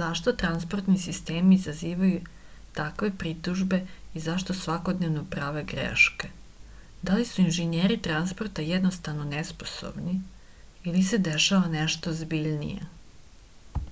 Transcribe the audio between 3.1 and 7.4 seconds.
pritužbe i zašto svakodnevno prave greške da li